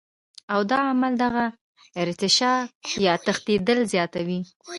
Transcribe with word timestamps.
او 0.53 0.59
دا 0.71 0.77
عمل 0.89 1.13
دغه 1.23 1.45
ارتعاش 2.03 2.39
يا 3.05 3.13
تښنېدل 3.25 3.79
زياتوي 3.91 4.39